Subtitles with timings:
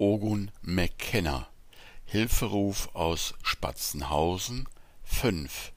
[0.00, 1.46] Ogun McKenna
[2.06, 4.66] Hilferuf aus Spatzenhausen
[5.04, 5.72] fünf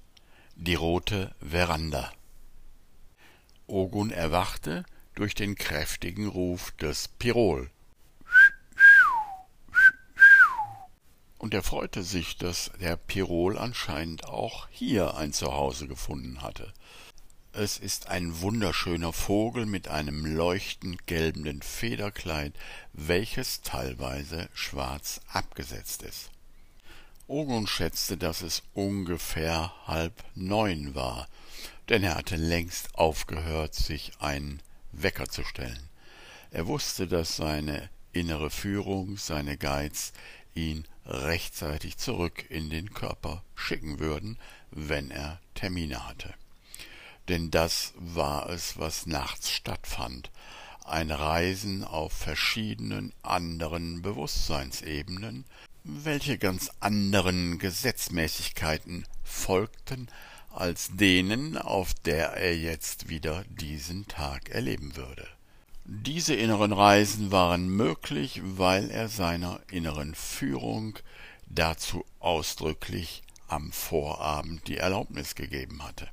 [0.56, 2.10] Die rote Veranda
[3.68, 7.70] Ogun erwachte durch den kräftigen Ruf des Pirol.
[11.38, 16.72] Und er freute sich, dass der Pirol anscheinend auch hier ein Zuhause gefunden hatte.
[17.56, 22.52] Es ist ein wunderschöner Vogel mit einem leuchtend gelbenden Federkleid,
[22.94, 26.32] welches teilweise schwarz abgesetzt ist.
[27.28, 31.28] Ogun schätzte, dass es ungefähr halb neun war,
[31.90, 34.60] denn er hatte längst aufgehört, sich einen
[34.92, 35.90] Wecker zu stellen.
[36.50, 40.12] Er wusste, dass seine innere Führung, seine Geiz
[40.56, 44.40] ihn rechtzeitig zurück in den Körper schicken würden,
[44.72, 46.34] wenn er Termine hatte
[47.30, 50.32] denn das war es, was nachts stattfand,
[50.86, 55.46] ein Reisen auf verschiedenen anderen Bewusstseinsebenen,
[55.84, 60.10] welche ganz anderen Gesetzmäßigkeiten folgten
[60.50, 65.28] als denen, auf der er jetzt wieder diesen Tag erleben würde.
[65.86, 71.00] Diese inneren Reisen waren möglich, weil er seiner inneren Führung
[71.48, 76.10] dazu ausdrücklich am Vorabend die Erlaubnis gegeben hatte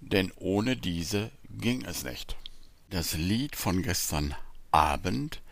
[0.00, 2.36] denn ohne diese ging es nicht.
[2.90, 4.34] Das Lied von gestern
[4.70, 5.42] Abend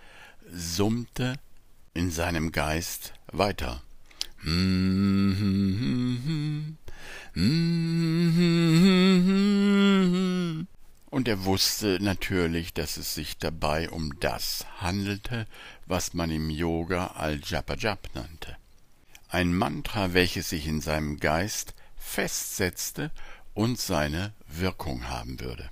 [0.50, 1.34] summte
[1.94, 3.82] in seinem Geist weiter.
[11.10, 15.46] Und er wusste natürlich, dass es sich dabei um das handelte,
[15.86, 18.56] was man im Yoga Al-Japajap nannte.
[19.28, 23.10] Ein Mantra, welches sich in seinem Geist festsetzte
[23.54, 25.68] und seine Wirkung haben würde.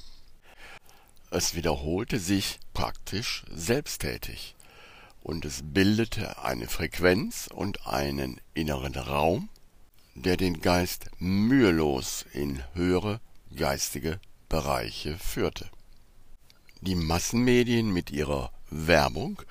[1.30, 4.54] Es wiederholte sich praktisch selbsttätig
[5.22, 9.48] und es bildete eine Frequenz und einen inneren Raum,
[10.14, 13.20] der den Geist mühelos in höhere
[13.56, 15.68] geistige Bereiche führte.
[16.82, 19.42] Die Massenmedien mit ihrer Werbung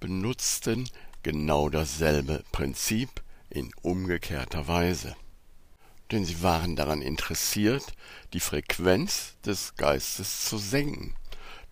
[0.00, 0.88] benutzten
[1.22, 5.14] genau dasselbe Prinzip in umgekehrter Weise
[6.10, 7.84] denn sie waren daran interessiert,
[8.32, 11.14] die Frequenz des Geistes zu senken,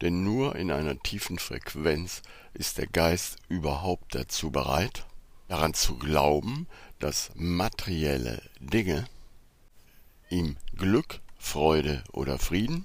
[0.01, 2.23] denn nur in einer tiefen Frequenz
[2.55, 5.07] ist der Geist überhaupt dazu bereit,
[5.49, 6.67] daran zu glauben,
[6.99, 9.07] dass materielle Dinge
[10.31, 12.85] ihm Glück, Freude oder Frieden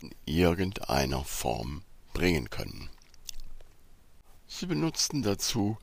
[0.00, 1.82] in irgendeiner Form
[2.12, 2.88] bringen können.
[4.46, 5.76] Sie benutzten dazu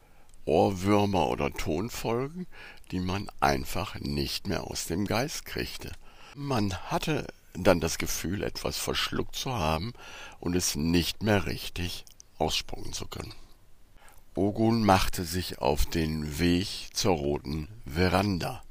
[0.45, 2.45] Ohrwürmer oder Tonfolgen,
[2.91, 5.91] die man einfach nicht mehr aus dem Geist kriegte.
[6.35, 9.93] Man hatte dann das Gefühl, etwas verschluckt zu haben
[10.39, 12.05] und es nicht mehr richtig
[12.37, 13.33] ausspucken zu können.
[14.35, 18.61] Ogun machte sich auf den Weg zur roten Veranda.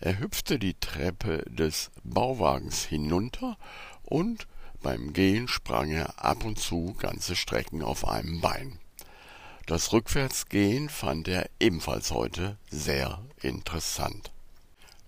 [0.00, 3.56] Er hüpfte die Treppe des Bauwagens hinunter
[4.02, 4.48] und
[4.82, 8.80] beim Gehen sprang er ab und zu ganze Strecken auf einem Bein.
[9.66, 14.32] Das Rückwärtsgehen fand er ebenfalls heute sehr interessant.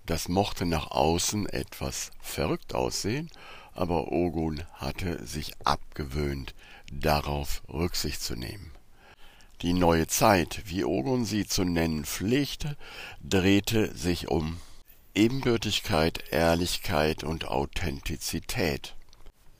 [0.06, 3.30] Das mochte nach außen etwas verrückt aussehen,
[3.72, 6.54] aber Ogun hatte sich abgewöhnt,
[6.92, 8.70] darauf Rücksicht zu nehmen.
[9.62, 12.76] Die neue Zeit, wie Ogun sie zu nennen pflegte,
[13.22, 14.58] drehte sich um
[15.14, 18.94] Ebenbürtigkeit, Ehrlichkeit und Authentizität.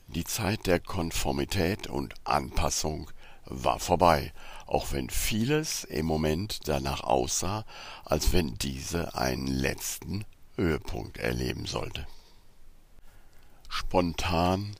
[0.06, 3.11] Die Zeit der Konformität und Anpassung
[3.47, 4.32] war vorbei,
[4.66, 7.64] auch wenn vieles im Moment danach aussah,
[8.04, 10.25] als wenn diese einen letzten
[10.56, 12.06] Höhepunkt erleben sollte.
[13.69, 14.76] Spontan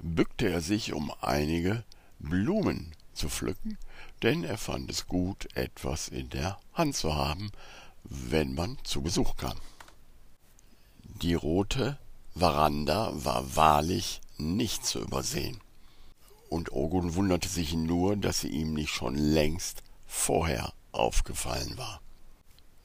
[0.00, 1.84] bückte er sich, um einige
[2.18, 3.78] Blumen zu pflücken,
[4.22, 7.52] denn er fand es gut, etwas in der Hand zu haben,
[8.04, 9.58] wenn man zu Besuch kam.
[11.02, 11.98] Die rote
[12.34, 15.60] Veranda war wahrlich nicht zu übersehen
[16.48, 22.00] und Ogun wunderte sich nur, dass sie ihm nicht schon längst vorher aufgefallen war.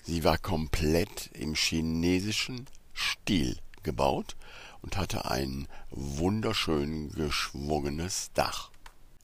[0.02, 4.36] Sie war komplett im chinesischen Stil gebaut
[4.82, 8.70] und hatte ein wunderschön geschwungenes Dach.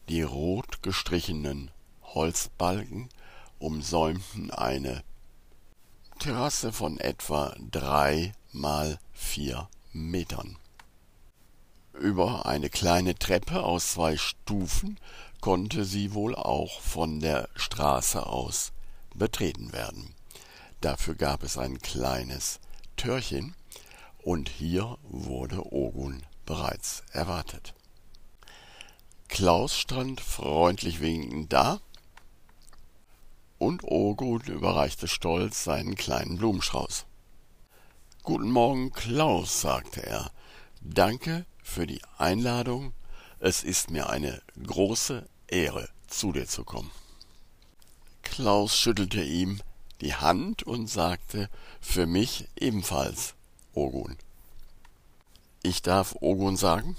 [0.07, 1.71] Die rot gestrichenen
[2.01, 3.09] Holzbalken
[3.59, 5.03] umsäumten eine
[6.17, 10.57] Terrasse von etwa drei mal vier Metern.
[11.99, 14.97] Über eine kleine Treppe aus zwei Stufen
[15.41, 18.71] konnte sie wohl auch von der Straße aus
[19.13, 20.15] betreten werden.
[20.79, 22.61] Dafür gab es ein kleines
[22.95, 23.53] Türchen,
[24.23, 27.73] und hier wurde Ogun bereits erwartet.
[29.27, 31.81] Klaus stand freundlich winkend da
[33.57, 37.05] und Ogun überreichte stolz seinen kleinen Blumenstrauß.
[38.23, 40.31] Guten Morgen, Klaus, sagte er.
[40.81, 42.93] Danke für die Einladung.
[43.39, 46.91] Es ist mir eine große Ehre, zu dir zu kommen.
[48.23, 49.61] Klaus schüttelte ihm
[50.01, 51.49] die Hand und sagte,
[51.79, 53.35] für mich ebenfalls,
[53.73, 54.17] Ogun.
[55.61, 56.97] Ich darf Ogun sagen?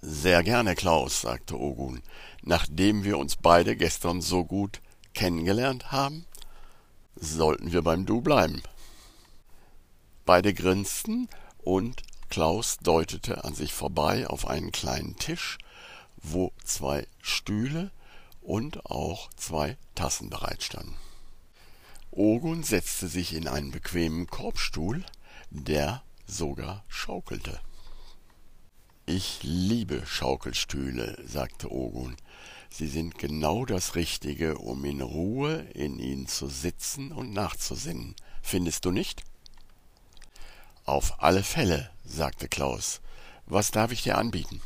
[0.00, 2.02] Sehr gerne, Klaus, sagte Ogun,
[2.42, 4.80] nachdem wir uns beide gestern so gut
[5.14, 6.26] kennengelernt haben,
[7.16, 8.62] sollten wir beim Du bleiben.
[10.24, 11.28] Beide grinsten
[11.62, 12.02] und
[12.32, 15.58] Klaus deutete an sich vorbei auf einen kleinen Tisch,
[16.16, 17.90] wo zwei Stühle
[18.40, 20.96] und auch zwei Tassen bereitstanden.
[22.10, 25.04] Ogun setzte sich in einen bequemen Korbstuhl,
[25.50, 27.60] der sogar schaukelte.
[29.04, 32.16] Ich liebe Schaukelstühle, sagte Ogun.
[32.70, 38.16] Sie sind genau das Richtige, um in Ruhe in ihnen zu sitzen und nachzusinnen.
[38.40, 39.22] Findest du nicht?
[40.86, 43.00] Auf alle Fälle, sagte Klaus.
[43.46, 44.60] Was darf ich dir anbieten?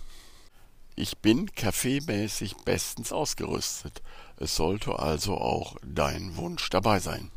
[0.96, 4.02] Ich bin kaffeemäßig bestens ausgerüstet.
[4.38, 7.30] Es sollte also auch dein Wunsch dabei sein.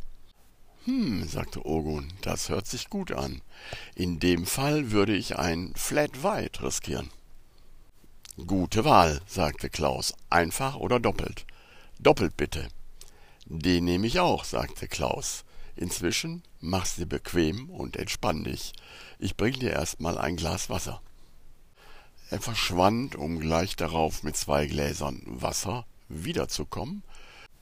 [0.85, 3.41] Hm, sagte Ogun, das hört sich gut an.
[3.95, 7.09] In dem Fall würde ich ein Flat White riskieren.
[8.47, 10.13] Gute Wahl, sagte Klaus.
[10.29, 11.45] Einfach oder doppelt?
[11.99, 12.69] Doppelt bitte.
[13.45, 15.43] Den nehme ich auch, sagte Klaus.
[15.79, 18.73] Inzwischen mach's dir bequem und entspann dich.
[19.17, 21.01] Ich bring dir erst mal ein Glas Wasser.
[22.29, 27.03] Er verschwand, um gleich darauf mit zwei Gläsern Wasser wiederzukommen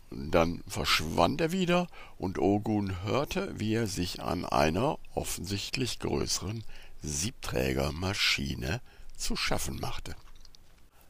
[0.10, 1.88] dann verschwand er wieder,
[2.18, 6.64] und Ogun hörte, wie er sich an einer offensichtlich größeren
[7.02, 8.82] Siebträgermaschine
[9.16, 10.16] zu schaffen machte.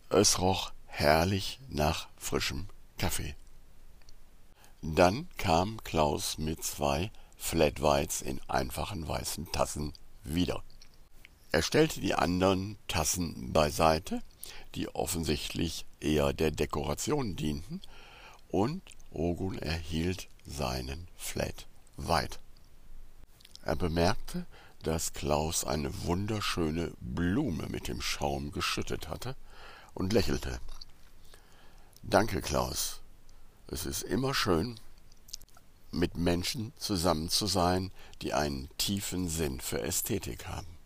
[0.09, 2.67] Es roch herrlich nach frischem
[2.97, 3.35] Kaffee.
[4.81, 9.93] Dann kam Klaus mit zwei Flat Whites in einfachen weißen Tassen
[10.23, 10.63] wieder.
[11.51, 14.21] Er stellte die anderen Tassen beiseite,
[14.75, 17.81] die offensichtlich eher der Dekoration dienten,
[18.49, 18.81] und
[19.11, 22.37] Ogun erhielt seinen Flat White.
[23.63, 24.45] Er bemerkte,
[24.83, 29.35] dass Klaus eine wunderschöne Blume mit dem Schaum geschüttet hatte
[29.93, 30.59] und lächelte.
[32.03, 33.01] Danke, Klaus.
[33.69, 34.79] Es ist immer schön,
[35.91, 37.91] mit Menschen zusammen zu sein,
[38.21, 40.77] die einen tiefen Sinn für Ästhetik haben.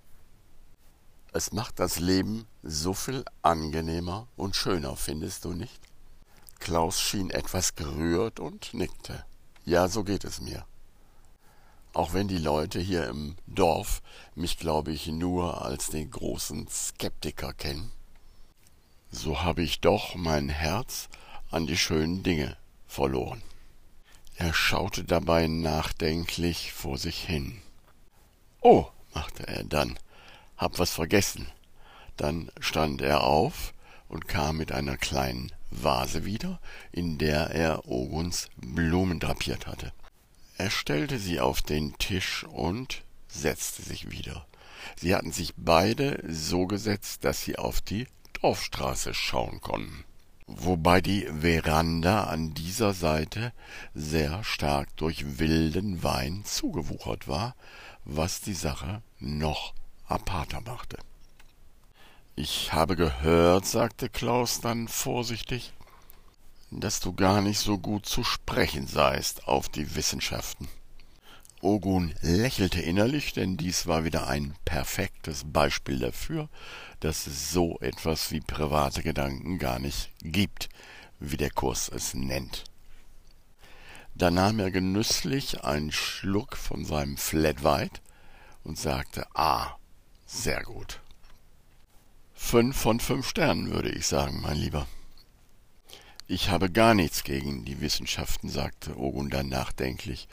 [1.31, 5.80] Es macht das Leben so viel angenehmer und schöner, findest du nicht?
[6.60, 9.25] Klaus schien etwas gerührt und nickte.
[9.63, 10.66] Ja, so geht es mir.
[11.94, 14.01] Auch wenn die Leute hier im Dorf
[14.33, 17.92] mich, glaube ich, nur als den großen Skeptiker kennen,
[19.12, 21.10] so habe ich doch mein Herz
[21.51, 22.57] an die schönen Dinge
[22.92, 23.42] verloren.
[24.36, 27.62] Er schaute dabei nachdenklich vor sich hin.
[28.60, 29.98] Oh, machte er dann,
[30.58, 31.48] hab was vergessen.
[32.18, 33.74] Dann stand er auf
[34.10, 36.60] und kam mit einer kleinen Vase wieder,
[36.92, 39.94] in der er Oguns Blumen drapiert hatte.
[40.58, 44.46] Er stellte sie auf den Tisch und setzte sich wieder.
[44.98, 48.08] Sie hatten sich beide so gesetzt, dass sie auf die
[48.42, 50.04] Dorfstraße schauen konnten,
[50.57, 53.53] wobei die Veranda an dieser Seite
[53.94, 57.56] sehr stark durch wilden Wein zugewuchert war,
[58.06, 59.73] was die Sache noch
[60.07, 60.97] aparter machte.
[62.35, 65.73] Ich habe gehört, sagte Klaus dann vorsichtig,
[66.71, 70.68] dass du gar nicht so gut zu sprechen seist auf die Wissenschaften.
[71.61, 76.49] Ogun lächelte innerlich, denn dies war wieder ein perfektes Beispiel dafür,
[76.99, 80.69] dass es so etwas wie private Gedanken gar nicht gibt,
[81.19, 82.63] wie der Kurs es nennt.
[84.15, 88.01] Da nahm er genüsslich einen Schluck von seinem Flat White
[88.63, 89.77] und sagte, ah,
[90.25, 90.99] sehr gut.
[92.33, 94.87] Fünf von fünf Sternen, würde ich sagen, mein Lieber.
[96.27, 100.27] Ich habe gar nichts gegen die Wissenschaften, sagte Ogun dann nachdenklich.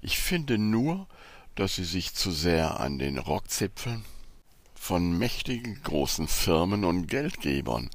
[0.00, 1.06] Ich finde nur,
[1.54, 4.04] dass sie sich zu sehr an den Rockzipfeln
[4.74, 7.90] von mächtigen großen Firmen und Geldgebern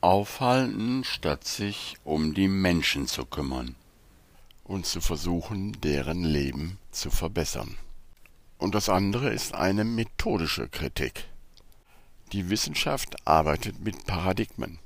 [0.00, 3.76] aufhalten, statt sich um die Menschen zu kümmern
[4.64, 7.76] und zu versuchen, deren Leben zu verbessern.
[8.58, 11.24] Und das andere ist eine methodische Kritik.
[12.32, 14.78] Die Wissenschaft arbeitet mit Paradigmen.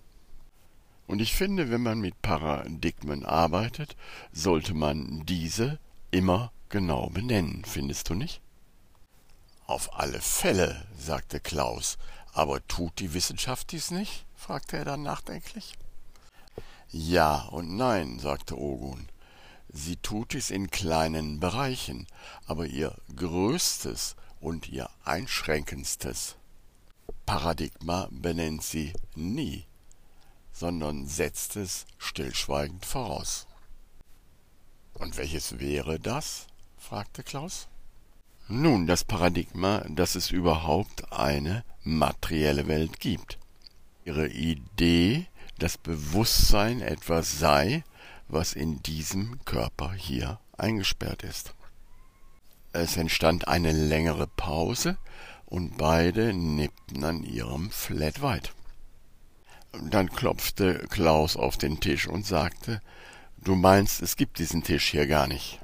[1.07, 3.97] Und ich finde, wenn man mit Paradigmen arbeitet,
[4.33, 5.79] sollte man diese
[6.13, 8.41] immer genau benennen, findest du nicht?
[9.67, 11.99] Auf alle Fälle, sagte Klaus,
[12.33, 14.25] aber tut die Wissenschaft dies nicht?
[14.37, 15.75] fragte er dann nachdenklich.
[16.91, 19.09] Ja und nein, sagte Ogun.
[19.69, 22.07] Sie tut es in kleinen Bereichen,
[22.47, 26.37] aber ihr größtes und ihr einschränkendstes
[27.25, 29.65] Paradigma benennt sie nie,
[30.53, 33.47] sondern setzt es stillschweigend voraus.
[34.95, 36.47] Und welches wäre das?
[36.77, 37.69] fragte Klaus.
[38.49, 43.39] Nun, das Paradigma, dass es überhaupt eine materielle Welt gibt.
[44.05, 45.27] Ihre Idee,
[45.59, 47.85] dass Bewusstsein etwas sei,
[48.29, 51.55] was in diesem Körper hier eingesperrt ist.
[52.73, 54.97] Es entstand eine längere Pause,
[55.53, 58.53] und beide nippten an ihrem Flat White.
[59.91, 62.81] Dann klopfte Klaus auf den Tisch und sagte,
[63.45, 65.59] Du meinst, es gibt diesen Tisch hier gar nicht.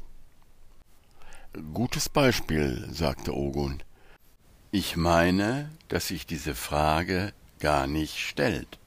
[1.73, 3.85] Gutes Beispiel, sagte Ogun.
[4.73, 8.81] Ich meine, dass sich diese Frage gar nicht stellt.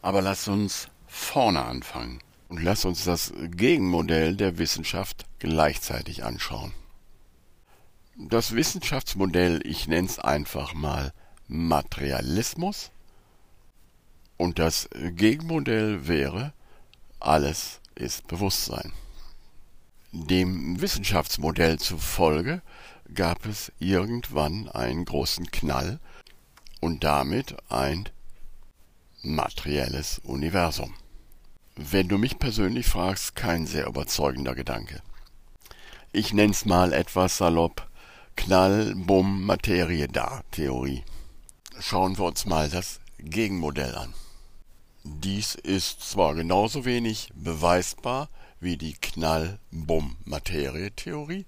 [0.00, 6.72] Aber lass uns vorne anfangen und lass uns das Gegenmodell der Wissenschaft gleichzeitig anschauen.
[8.16, 11.12] Das Wissenschaftsmodell, ich nenne es einfach mal
[11.46, 12.90] Materialismus,
[14.36, 16.52] und das Gegenmodell wäre,
[17.20, 18.92] alles ist Bewusstsein.
[20.12, 22.62] Dem Wissenschaftsmodell zufolge
[23.12, 25.98] gab es irgendwann einen großen Knall
[26.80, 28.08] und damit ein
[29.22, 30.94] materielles Universum.
[31.76, 35.02] Wenn du mich persönlich fragst, kein sehr überzeugender Gedanke.
[36.12, 37.88] Ich nenn's mal etwas salopp
[38.36, 41.02] Knall, Bumm, Materie da Theorie.
[41.80, 44.14] Schauen wir uns mal das Gegenmodell an.
[45.06, 51.44] Dies ist zwar genauso wenig beweisbar wie die Knall-Bumm-Materie-Theorie,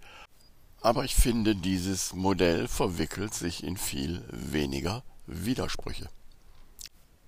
[0.82, 6.10] aber ich finde, dieses Modell verwickelt sich in viel weniger Widersprüche.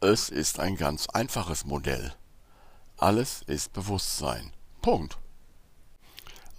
[0.01, 2.13] Es ist ein ganz einfaches Modell.
[2.99, 4.53] Alles ist Bewusstsein.
[4.83, 5.17] Punkt.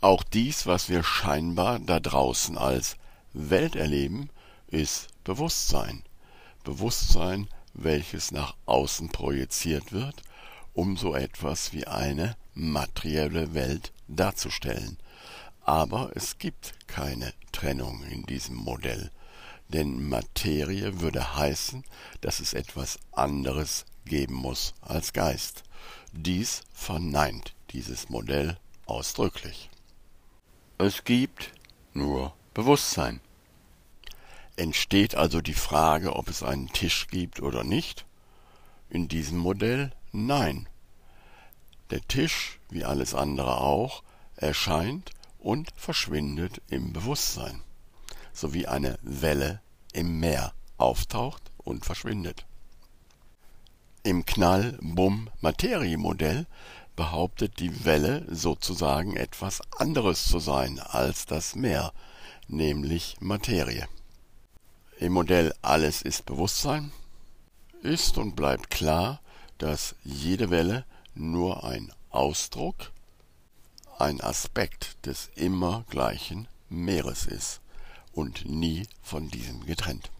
[0.01, 2.97] Auch dies, was wir scheinbar da draußen als
[3.33, 4.31] Welt erleben,
[4.65, 6.01] ist Bewusstsein.
[6.63, 10.23] Bewusstsein, welches nach außen projiziert wird,
[10.73, 14.97] um so etwas wie eine materielle Welt darzustellen.
[15.61, 19.11] Aber es gibt keine Trennung in diesem Modell,
[19.67, 21.83] denn Materie würde heißen,
[22.21, 25.63] dass es etwas anderes geben muss als Geist.
[26.11, 29.69] Dies verneint dieses Modell ausdrücklich.
[30.79, 31.51] Es gibt
[31.93, 33.21] nur Bewusstsein.
[34.59, 38.05] Entsteht also die Frage, ob es einen Tisch gibt oder nicht?
[38.89, 40.67] In diesem Modell nein.
[41.91, 44.03] Der Tisch, wie alles andere auch,
[44.35, 47.61] erscheint und verschwindet im Bewusstsein,
[48.33, 49.61] so wie eine Welle
[49.93, 52.45] im Meer auftaucht und verschwindet.
[54.03, 56.47] Im Knall-Bumm-Materie-Modell
[56.97, 61.93] behauptet die Welle sozusagen etwas anderes zu sein als das Meer,
[62.49, 63.87] nämlich Materie.
[64.99, 66.91] Im Modell Alles ist Bewusstsein
[67.83, 69.21] ist und bleibt klar,
[69.57, 70.83] dass jede Welle
[71.15, 72.91] nur ein Ausdruck,
[73.97, 77.61] ein Aspekt des immer gleichen Meeres ist
[78.11, 80.11] und nie von diesem getrennt.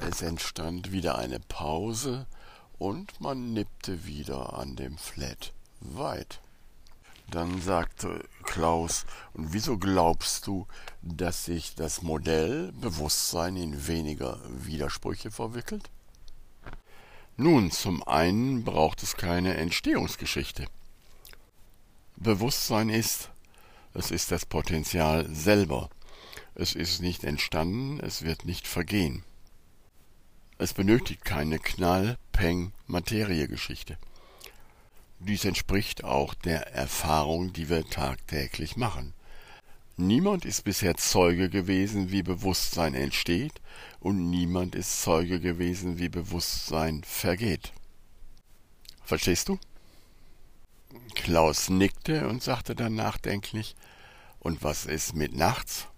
[0.00, 2.26] Es entstand wieder eine Pause
[2.78, 6.40] und man nippte wieder an dem Flat weit.
[7.30, 9.04] Dann sagte Klaus,
[9.34, 10.66] und wieso glaubst du,
[11.02, 15.90] dass sich das Modell Bewusstsein in weniger Widersprüche verwickelt?
[17.36, 20.64] Nun, zum einen braucht es keine Entstehungsgeschichte.
[22.16, 23.28] Bewusstsein ist,
[23.94, 25.88] es ist das Potenzial selber.
[26.54, 29.22] Es ist nicht entstanden, es wird nicht vergehen.
[30.56, 33.96] Es benötigt keine Knall-Peng-Materie-Geschichte.
[35.20, 39.14] Dies entspricht auch der Erfahrung, die wir tagtäglich machen.
[39.96, 43.60] Niemand ist bisher Zeuge gewesen, wie Bewusstsein entsteht,
[43.98, 47.72] und niemand ist Zeuge gewesen, wie Bewusstsein vergeht.
[49.02, 49.58] Verstehst du?
[51.16, 53.74] Klaus nickte und sagte dann nachdenklich
[54.38, 55.88] Und was ist mit nachts?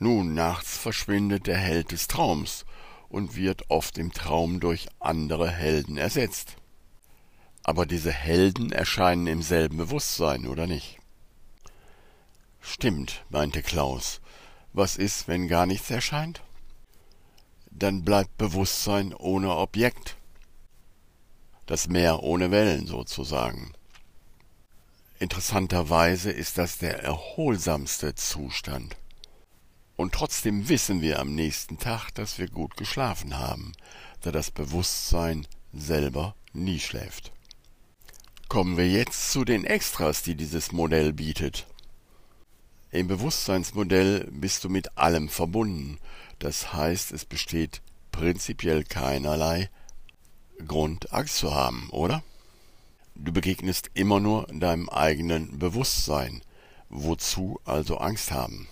[0.00, 2.66] Nun, nachts verschwindet der Held des Traums
[3.08, 6.56] und wird oft im Traum durch andere Helden ersetzt.
[7.68, 11.00] Aber diese Helden erscheinen im selben Bewusstsein, oder nicht?
[12.60, 14.20] Stimmt, meinte Klaus.
[14.72, 16.42] Was ist, wenn gar nichts erscheint?
[17.72, 20.16] Dann bleibt Bewusstsein ohne Objekt.
[21.66, 23.72] Das Meer ohne Wellen sozusagen.
[25.18, 28.96] Interessanterweise ist das der erholsamste Zustand.
[29.96, 33.72] Und trotzdem wissen wir am nächsten Tag, dass wir gut geschlafen haben,
[34.20, 37.32] da das Bewusstsein selber nie schläft.
[38.48, 41.66] Kommen wir jetzt zu den Extras, die dieses Modell bietet.
[42.92, 45.98] Im Bewusstseinsmodell bist du mit allem verbunden.
[46.38, 49.68] Das heißt, es besteht prinzipiell keinerlei
[50.64, 52.22] Grund, Angst zu haben, oder?
[53.16, 56.40] Du begegnest immer nur deinem eigenen Bewusstsein.
[56.88, 58.68] Wozu also Angst haben?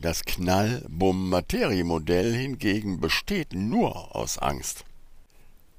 [0.00, 4.84] Das Knall-Bumm-Materie-Modell hingegen besteht nur aus Angst.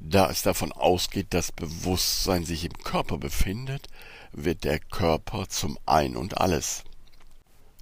[0.04, 3.88] Da es davon ausgeht, dass Bewusstsein sich im Körper befindet,
[4.32, 6.84] wird der Körper zum Ein und alles.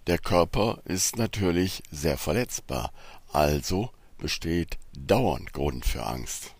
[0.05, 2.91] Der Körper ist natürlich sehr verletzbar,
[3.31, 6.53] also besteht dauernd Grund für Angst.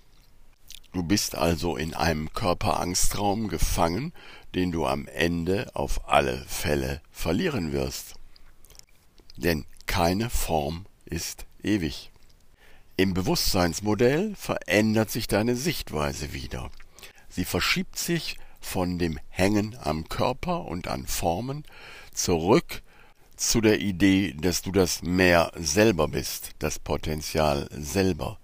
[0.94, 4.14] Du bist also in einem Körperangstraum gefangen,
[4.56, 8.16] den du am Ende auf alle Fälle verlieren wirst.
[9.36, 12.12] Denn keine Form ist ewig.
[13.00, 16.70] Im Bewusstseinsmodell verändert sich deine Sichtweise wieder.
[17.30, 21.64] Sie verschiebt sich von dem Hängen am Körper und an Formen
[22.14, 22.84] zurück
[23.38, 28.38] zu der Idee, dass du das Meer selber bist, das Potenzial selber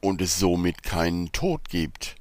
[0.00, 2.16] und es somit keinen Tod gibt,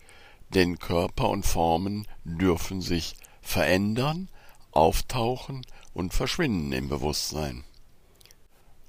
[0.50, 4.30] denn Körper und Formen dürfen sich verändern,
[4.74, 7.64] auftauchen und verschwinden im Bewusstsein.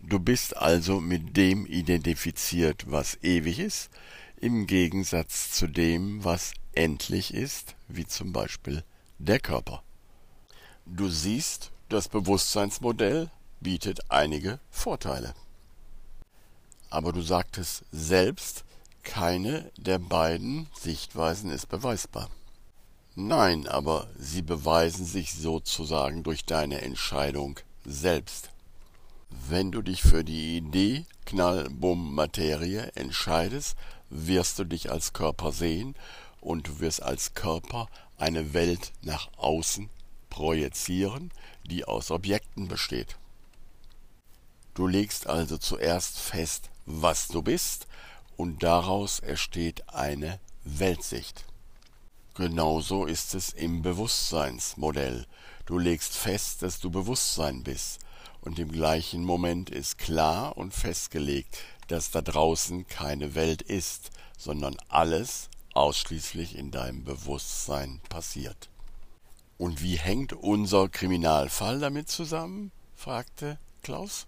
[0.00, 3.90] Du bist also mit dem identifiziert, was ewig ist,
[4.37, 8.85] im Gegensatz zu dem, was endlich ist, wie zum Beispiel
[9.19, 9.83] der Körper.
[10.87, 15.35] Du siehst, das Bewusstseinsmodell bietet einige Vorteile.
[16.90, 18.64] Aber du sagtest selbst,
[19.02, 22.31] keine der beiden Sichtweisen ist beweisbar.
[23.14, 28.50] Nein, aber sie beweisen sich sozusagen durch deine Entscheidung selbst.
[29.30, 33.76] Wenn du dich für die Idee Knall, Bumm, Materie entscheidest,
[34.08, 35.94] wirst du dich als Körper sehen
[36.40, 39.90] und du wirst als Körper eine Welt nach außen
[40.30, 41.30] projizieren,
[41.64, 43.16] die aus Objekten besteht.
[44.74, 47.87] Du legst also zuerst fest, was du bist,
[48.37, 51.44] und daraus entsteht eine Weltsicht.
[52.35, 55.26] Genauso ist es im Bewusstseinsmodell.
[55.66, 57.98] Du legst fest, dass du Bewusstsein bist,
[58.40, 64.77] und im gleichen Moment ist klar und festgelegt, dass da draußen keine Welt ist, sondern
[64.88, 68.68] alles ausschließlich in deinem Bewusstsein passiert.
[69.59, 72.70] Und wie hängt unser Kriminalfall damit zusammen?
[72.94, 74.27] fragte Klaus.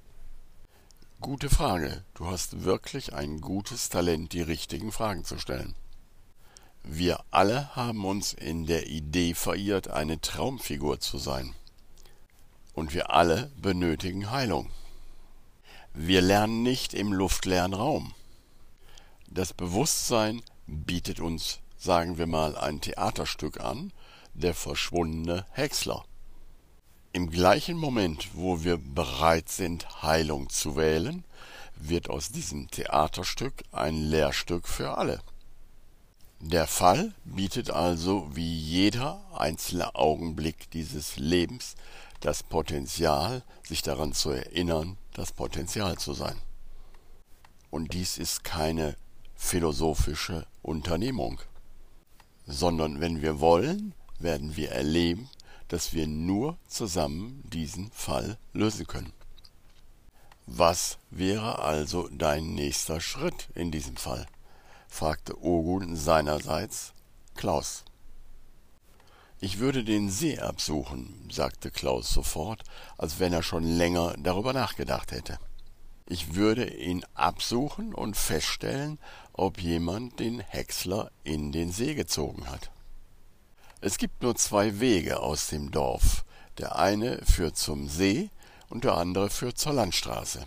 [1.20, 2.05] Gute Frage.
[2.14, 5.75] Du hast wirklich ein gutes Talent, die richtigen Fragen zu stellen.
[6.83, 11.55] Wir alle haben uns in der Idee verirrt, eine Traumfigur zu sein.
[12.81, 14.71] Und wir alle benötigen Heilung.
[15.93, 18.14] Wir lernen nicht im luftleeren Raum.
[19.29, 23.93] Das Bewusstsein bietet uns, sagen wir mal, ein Theaterstück an,
[24.33, 26.07] der verschwundene Häcksler.
[27.12, 31.25] Im gleichen Moment, wo wir bereit sind, Heilung zu wählen,
[31.75, 35.21] wird aus diesem Theaterstück ein Lehrstück für alle.
[36.40, 41.77] Der Fall bietet also wie jeder einzelne Augenblick dieses Lebens
[42.20, 46.37] das Potenzial, sich daran zu erinnern, das Potenzial zu sein.
[47.70, 48.96] Und dies ist keine
[49.35, 51.40] philosophische Unternehmung,
[52.46, 55.28] sondern wenn wir wollen, werden wir erleben,
[55.68, 59.12] dass wir nur zusammen diesen Fall lösen können.
[60.46, 64.26] Was wäre also dein nächster Schritt in diesem Fall?
[64.88, 66.92] fragte Ogun seinerseits
[67.37, 67.85] Klaus.
[69.42, 72.62] Ich würde den See absuchen, sagte Klaus sofort,
[72.98, 75.38] als wenn er schon länger darüber nachgedacht hätte.
[76.05, 78.98] Ich würde ihn absuchen und feststellen,
[79.33, 82.70] ob jemand den Häcksler in den See gezogen hat.
[83.81, 86.26] Es gibt nur zwei Wege aus dem Dorf.
[86.59, 88.29] Der eine führt zum See
[88.68, 90.44] und der andere führt zur Landstraße.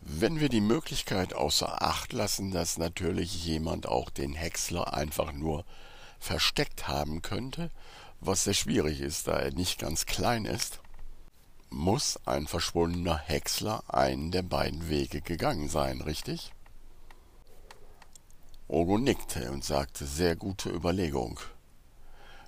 [0.00, 5.64] Wenn wir die Möglichkeit außer Acht lassen, dass natürlich jemand auch den Häcksler einfach nur
[6.22, 7.70] versteckt haben könnte,
[8.20, 10.80] was sehr schwierig ist, da er nicht ganz klein ist,
[11.68, 16.52] muss ein verschwundener Häcksler einen der beiden Wege gegangen sein, richtig?
[18.68, 21.40] Ogo nickte und sagte sehr gute Überlegung.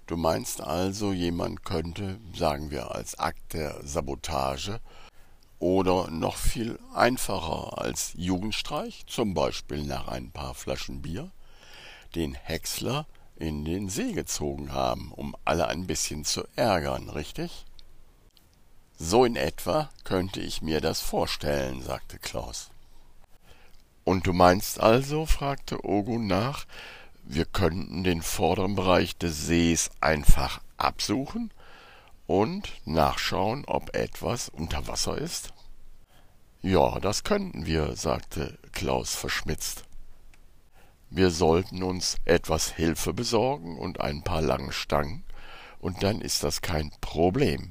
[0.06, 4.80] Du meinst also, jemand könnte, sagen wir als Akt der Sabotage,
[5.58, 11.30] oder noch viel einfacher als Jugendstreich, zum Beispiel nach ein paar Flaschen Bier,
[12.14, 17.64] den Häcksler in den See gezogen haben, um alle ein bisschen zu ärgern, richtig?
[18.96, 22.70] So in etwa könnte ich mir das vorstellen, sagte Klaus.
[24.04, 26.66] Und du meinst also, fragte Ogun nach,
[27.24, 31.50] wir könnten den vorderen Bereich des Sees einfach absuchen
[32.26, 35.52] und nachschauen, ob etwas unter Wasser ist?
[36.62, 39.84] Ja, das könnten wir, sagte Klaus verschmitzt.
[41.16, 45.22] Wir sollten uns etwas Hilfe besorgen und ein paar lange Stangen,
[45.78, 47.70] und dann ist das kein Problem.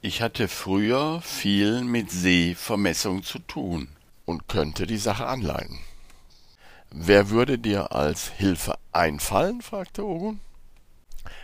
[0.00, 3.86] Ich hatte früher viel mit Seevermessung zu tun
[4.24, 5.78] und könnte die Sache anleiten.
[6.90, 9.62] Wer würde dir als Hilfe einfallen?
[9.62, 10.40] fragte Ogun.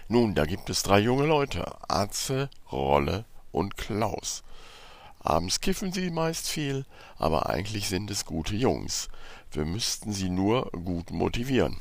[0.08, 4.42] Nun, da gibt es drei junge Leute, Atze, Rolle und Klaus.
[5.22, 6.86] Abends kiffen sie meist viel,
[7.18, 9.08] aber eigentlich sind es gute Jungs.
[9.52, 11.76] Wir müssten sie nur gut motivieren.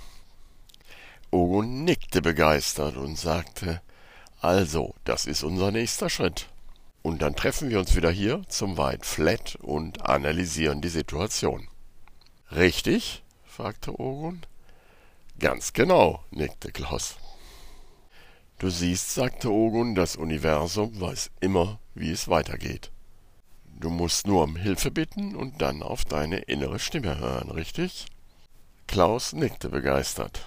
[1.32, 3.82] Ogun nickte begeistert und sagte,
[4.42, 6.50] also, das ist unser nächster Schritt.
[7.02, 11.68] Und dann treffen wir uns wieder hier zum White Flat und analysieren die Situation.
[12.52, 13.24] Richtig?
[13.46, 14.46] fragte Ogun.
[15.40, 17.16] Ganz genau, nickte Klaus.
[18.58, 22.92] Du siehst, sagte Ogun, das Universum weiß immer, wie es weitergeht.
[23.80, 28.08] Du musst nur um Hilfe bitten und dann auf deine innere Stimme hören, richtig?
[28.88, 30.46] Klaus nickte begeistert.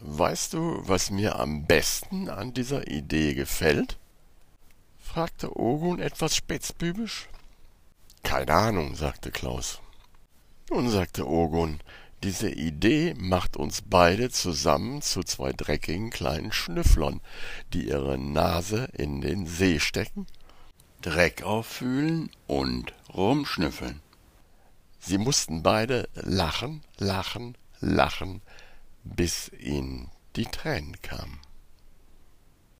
[0.00, 3.96] Weißt du, was mir am besten an dieser Idee gefällt?
[4.98, 7.28] fragte Ogun etwas spitzbübisch.
[8.24, 9.80] Keine Ahnung, sagte Klaus.
[10.68, 11.78] Nun, sagte Ogun,
[12.24, 17.20] diese Idee macht uns beide zusammen zu zwei dreckigen kleinen Schnüfflern,
[17.72, 20.26] die ihre Nase in den See stecken,
[21.04, 24.00] Dreck auffühlen und rumschnüffeln.
[24.98, 28.40] Sie mussten beide lachen, lachen, lachen,
[29.02, 31.43] bis ihnen die Tränen kamen.